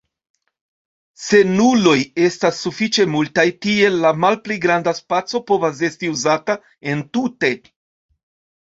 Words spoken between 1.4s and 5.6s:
nuloj estas sufiĉe multaj, tiel la malpli granda spaco